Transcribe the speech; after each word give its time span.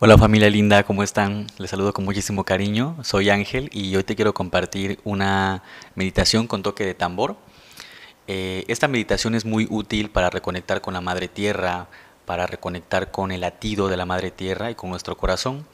Hola 0.00 0.16
familia 0.16 0.48
linda, 0.48 0.84
¿cómo 0.84 1.02
están? 1.02 1.48
Les 1.58 1.70
saludo 1.70 1.92
con 1.92 2.04
muchísimo 2.04 2.44
cariño. 2.44 2.96
Soy 3.02 3.30
Ángel 3.30 3.68
y 3.72 3.96
hoy 3.96 4.04
te 4.04 4.14
quiero 4.14 4.32
compartir 4.32 5.00
una 5.02 5.64
meditación 5.96 6.46
con 6.46 6.62
toque 6.62 6.86
de 6.86 6.94
tambor. 6.94 7.34
Eh, 8.28 8.64
esta 8.68 8.86
meditación 8.86 9.34
es 9.34 9.44
muy 9.44 9.66
útil 9.68 10.08
para 10.08 10.30
reconectar 10.30 10.80
con 10.82 10.94
la 10.94 11.00
Madre 11.00 11.26
Tierra, 11.26 11.88
para 12.26 12.46
reconectar 12.46 13.10
con 13.10 13.32
el 13.32 13.40
latido 13.40 13.88
de 13.88 13.96
la 13.96 14.06
Madre 14.06 14.30
Tierra 14.30 14.70
y 14.70 14.76
con 14.76 14.90
nuestro 14.90 15.16
corazón. 15.16 15.66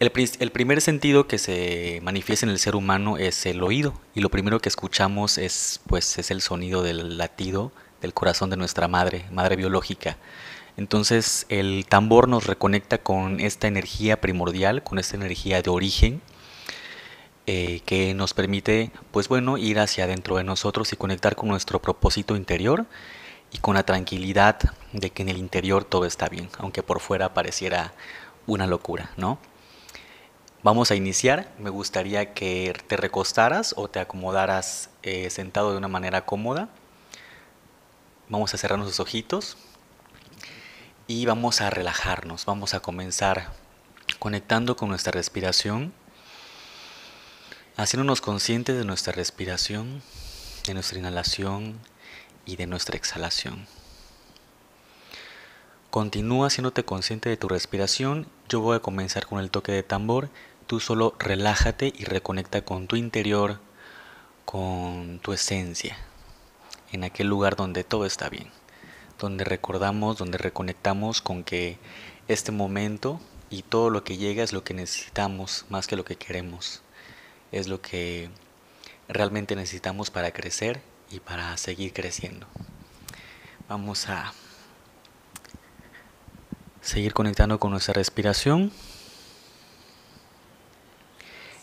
El, 0.00 0.10
el, 0.40 0.50
primer 0.50 0.80
sentido 0.80 1.26
que 1.26 1.36
se 1.36 2.00
manifiesta 2.02 2.46
en 2.46 2.50
el 2.50 2.58
ser 2.58 2.76
humano 2.76 3.18
es 3.18 3.44
el 3.44 3.62
oído 3.62 3.92
y 4.14 4.20
lo 4.20 4.30
primero 4.30 4.58
que 4.60 4.70
escuchamos 4.70 5.36
es, 5.36 5.82
pues, 5.86 6.16
es 6.16 6.30
el 6.30 6.40
sonido 6.40 6.82
del 6.82 7.18
latido 7.18 7.72
del 8.00 8.14
corazón 8.14 8.48
de 8.48 8.56
nuestra 8.56 8.88
madre, 8.88 9.26
madre 9.30 9.56
biológica. 9.56 10.16
Entonces 10.78 11.44
el 11.48 11.86
tambor 11.88 12.28
nos 12.28 12.46
reconecta 12.46 12.98
con 12.98 13.40
esta 13.40 13.66
energía 13.66 14.20
primordial, 14.20 14.84
con 14.84 15.00
esta 15.00 15.16
energía 15.16 15.60
de 15.60 15.70
origen, 15.70 16.22
eh, 17.46 17.80
que 17.84 18.14
nos 18.14 18.32
permite, 18.32 18.92
pues 19.10 19.26
bueno, 19.26 19.58
ir 19.58 19.80
hacia 19.80 20.04
adentro 20.04 20.36
de 20.36 20.44
nosotros 20.44 20.92
y 20.92 20.96
conectar 20.96 21.34
con 21.34 21.48
nuestro 21.48 21.82
propósito 21.82 22.36
interior 22.36 22.86
y 23.50 23.58
con 23.58 23.74
la 23.74 23.82
tranquilidad 23.82 24.60
de 24.92 25.10
que 25.10 25.22
en 25.22 25.30
el 25.30 25.38
interior 25.38 25.84
todo 25.84 26.04
está 26.04 26.28
bien, 26.28 26.48
aunque 26.58 26.84
por 26.84 27.00
fuera 27.00 27.34
pareciera 27.34 27.92
una 28.46 28.68
locura, 28.68 29.10
¿no? 29.16 29.40
Vamos 30.62 30.92
a 30.92 30.94
iniciar. 30.94 31.50
Me 31.58 31.70
gustaría 31.70 32.34
que 32.34 32.72
te 32.86 32.96
recostaras 32.96 33.74
o 33.76 33.88
te 33.88 33.98
acomodaras 33.98 34.90
eh, 35.02 35.28
sentado 35.30 35.72
de 35.72 35.78
una 35.78 35.88
manera 35.88 36.24
cómoda. 36.24 36.68
Vamos 38.28 38.54
a 38.54 38.58
cerrar 38.58 38.78
nuestros 38.78 39.00
ojitos 39.00 39.56
y 41.10 41.24
vamos 41.24 41.62
a 41.62 41.70
relajarnos, 41.70 42.44
vamos 42.44 42.74
a 42.74 42.80
comenzar 42.80 43.50
conectando 44.18 44.76
con 44.76 44.90
nuestra 44.90 45.10
respiración, 45.10 45.94
haciéndonos 47.78 48.20
conscientes 48.20 48.76
de 48.76 48.84
nuestra 48.84 49.14
respiración, 49.14 50.02
de 50.66 50.74
nuestra 50.74 50.98
inhalación 50.98 51.80
y 52.44 52.56
de 52.56 52.66
nuestra 52.66 52.98
exhalación. 52.98 53.66
Continúa 55.88 56.48
haciéndote 56.48 56.84
consciente 56.84 57.30
de 57.30 57.38
tu 57.38 57.48
respiración, 57.48 58.28
yo 58.50 58.60
voy 58.60 58.76
a 58.76 58.80
comenzar 58.80 59.24
con 59.24 59.40
el 59.40 59.50
toque 59.50 59.72
de 59.72 59.82
tambor, 59.82 60.28
tú 60.66 60.78
solo 60.78 61.14
relájate 61.18 61.90
y 61.96 62.04
reconecta 62.04 62.66
con 62.66 62.86
tu 62.86 62.96
interior, 62.96 63.60
con 64.44 65.20
tu 65.20 65.32
esencia, 65.32 65.96
en 66.92 67.04
aquel 67.04 67.28
lugar 67.28 67.56
donde 67.56 67.82
todo 67.82 68.04
está 68.04 68.28
bien 68.28 68.50
donde 69.18 69.44
recordamos, 69.44 70.18
donde 70.18 70.38
reconectamos 70.38 71.20
con 71.22 71.44
que 71.44 71.78
este 72.28 72.52
momento 72.52 73.20
y 73.50 73.62
todo 73.62 73.90
lo 73.90 74.04
que 74.04 74.16
llega 74.16 74.42
es 74.42 74.52
lo 74.52 74.64
que 74.64 74.74
necesitamos 74.74 75.64
más 75.68 75.86
que 75.86 75.96
lo 75.96 76.04
que 76.04 76.16
queremos. 76.16 76.82
Es 77.50 77.68
lo 77.68 77.80
que 77.80 78.30
realmente 79.08 79.56
necesitamos 79.56 80.10
para 80.10 80.32
crecer 80.32 80.80
y 81.10 81.20
para 81.20 81.56
seguir 81.56 81.92
creciendo. 81.92 82.46
Vamos 83.68 84.08
a 84.08 84.32
seguir 86.80 87.12
conectando 87.12 87.58
con 87.58 87.70
nuestra 87.70 87.94
respiración. 87.94 88.72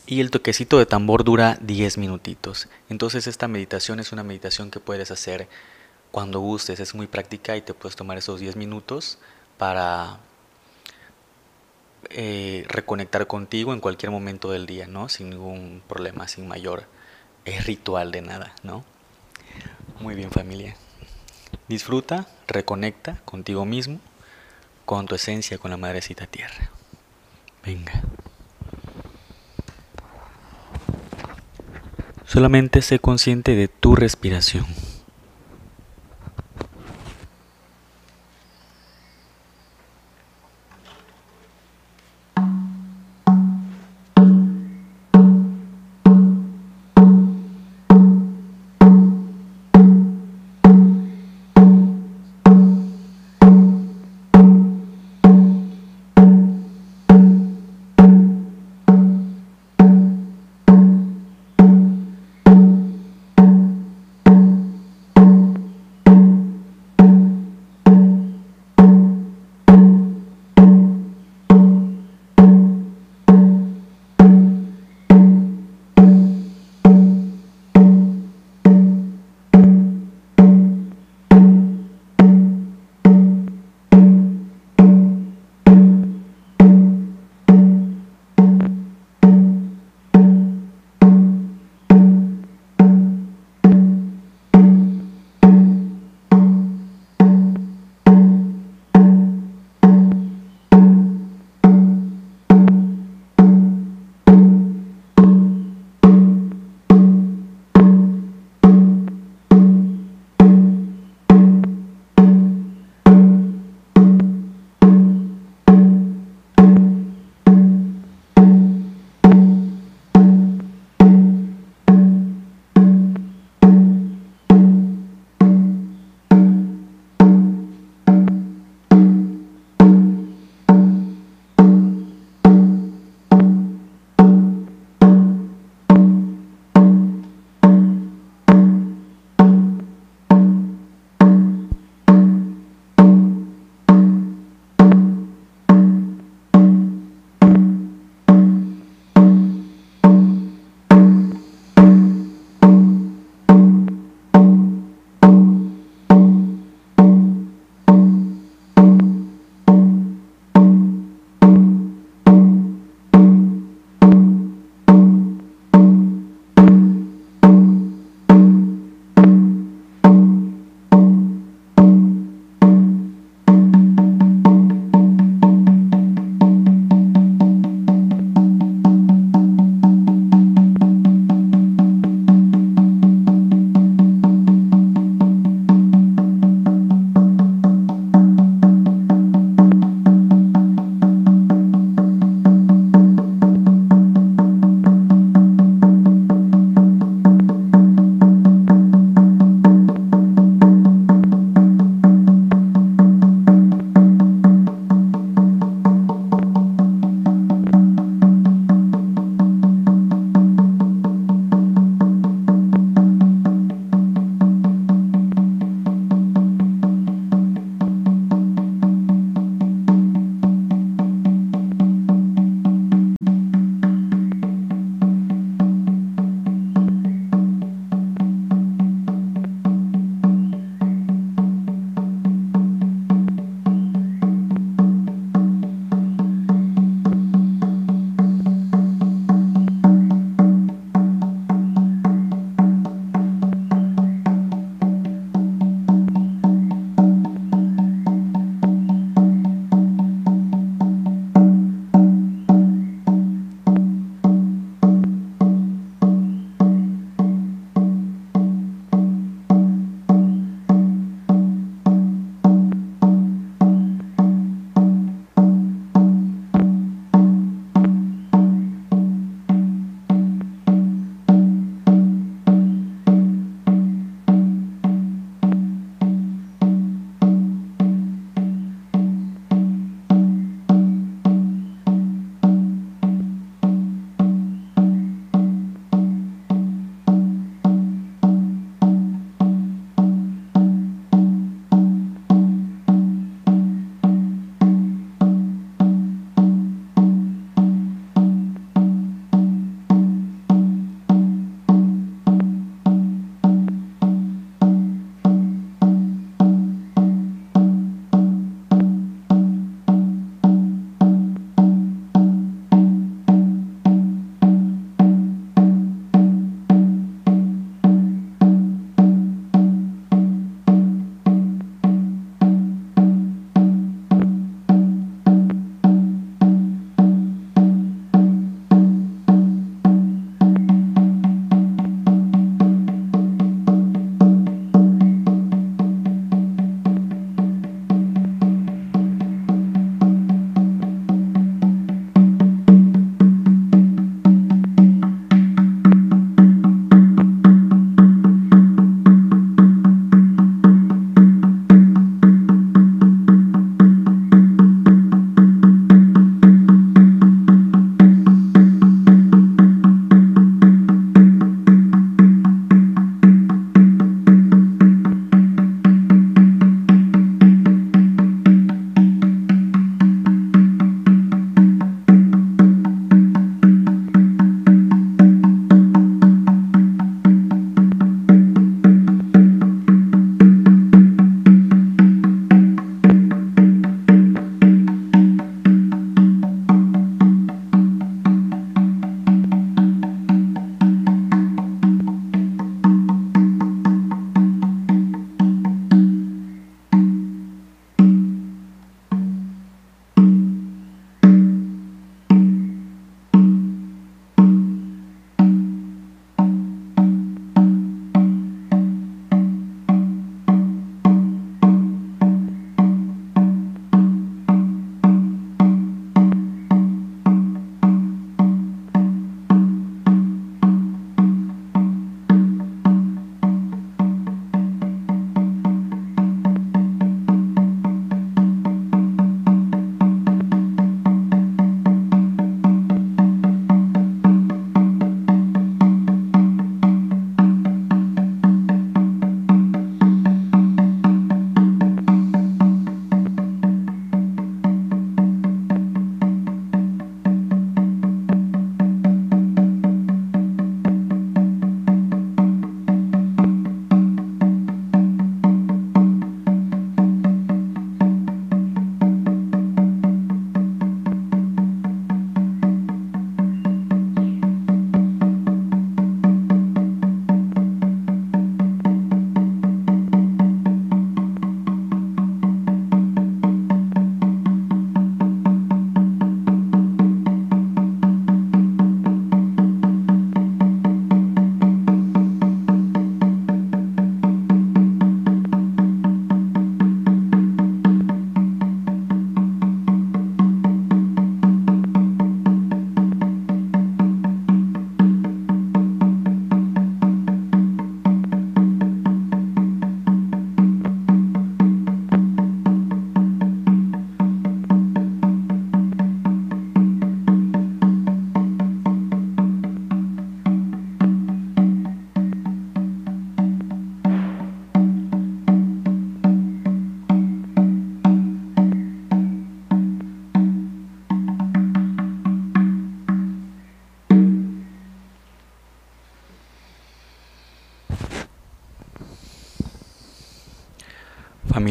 Y 0.07 0.21
el 0.21 0.29
toquecito 0.29 0.77
de 0.77 0.85
tambor 0.85 1.23
dura 1.23 1.57
10 1.61 1.97
minutitos. 1.97 2.67
Entonces 2.89 3.25
esta 3.25 3.47
meditación 3.47 3.99
es 3.99 4.11
una 4.11 4.23
meditación 4.23 4.69
que 4.69 4.79
puedes 4.79 5.09
hacer 5.09 5.47
cuando 6.15 6.39
gustes, 6.39 6.79
es 6.79 6.95
muy 6.95 7.07
práctica 7.07 7.57
y 7.57 7.61
te 7.61 7.73
puedes 7.73 7.97
tomar 7.97 8.17
esos 8.17 8.39
10 8.39 8.55
minutos 8.55 9.17
para 9.57 10.17
eh, 12.09 12.63
reconectar 12.69 13.27
contigo 13.27 13.73
en 13.73 13.81
cualquier 13.81 14.13
momento 14.13 14.49
del 14.49 14.65
día, 14.65 14.87
¿no? 14.87 15.09
Sin 15.09 15.31
ningún 15.31 15.83
problema, 15.89 16.29
sin 16.29 16.47
mayor 16.47 16.85
eh, 17.43 17.59
ritual 17.59 18.13
de 18.13 18.21
nada, 18.21 18.55
¿no? 18.63 18.85
Muy 19.99 20.15
bien 20.15 20.31
familia. 20.31 20.77
Disfruta, 21.67 22.29
reconecta 22.47 23.19
contigo 23.25 23.65
mismo, 23.65 23.99
con 24.85 25.07
tu 25.07 25.15
esencia, 25.15 25.57
con 25.57 25.69
la 25.69 25.75
madrecita 25.75 26.27
tierra. 26.27 26.71
Venga. 27.61 27.91
Solamente 32.25 32.81
sé 32.81 32.99
consciente 32.99 33.53
de 33.53 33.67
tu 33.67 33.97
respiración. 33.97 34.65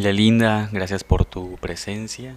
Familia 0.05 0.23
linda, 0.23 0.69
gracias 0.71 1.03
por 1.03 1.25
tu 1.25 1.57
presencia. 1.57 2.37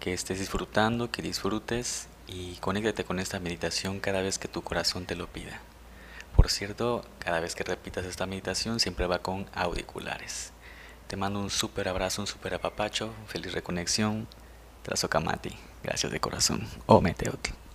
Que 0.00 0.12
estés 0.12 0.38
disfrutando, 0.38 1.10
que 1.10 1.22
disfrutes 1.22 2.08
y 2.26 2.56
conéctate 2.56 3.04
con 3.04 3.20
esta 3.20 3.40
meditación 3.40 4.00
cada 4.00 4.20
vez 4.20 4.38
que 4.38 4.48
tu 4.48 4.60
corazón 4.60 5.06
te 5.06 5.16
lo 5.16 5.28
pida. 5.28 5.62
Por 6.36 6.50
cierto, 6.50 7.06
cada 7.20 7.40
vez 7.40 7.54
que 7.54 7.64
repitas 7.64 8.04
esta 8.04 8.26
meditación 8.26 8.80
siempre 8.80 9.06
va 9.06 9.20
con 9.20 9.46
auriculares. 9.54 10.52
Te 11.06 11.16
mando 11.16 11.40
un 11.40 11.48
súper 11.48 11.88
abrazo, 11.88 12.20
un 12.20 12.26
súper 12.26 12.52
apapacho, 12.52 13.14
feliz 13.28 13.54
reconexión. 13.54 14.28
Trazo 14.82 15.08
Kamati, 15.08 15.56
gracias 15.82 16.12
de 16.12 16.20
corazón. 16.20 16.68
O 16.84 17.00
Meteotl. 17.00 17.67